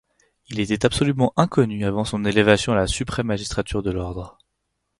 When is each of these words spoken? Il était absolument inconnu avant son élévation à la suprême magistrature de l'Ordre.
Il 0.49 0.59
était 0.59 0.83
absolument 0.87 1.31
inconnu 1.37 1.85
avant 1.85 2.05
son 2.05 2.25
élévation 2.25 2.71
à 2.71 2.75
la 2.75 2.87
suprême 2.87 3.27
magistrature 3.27 3.83
de 3.83 3.91
l'Ordre. 3.91 4.39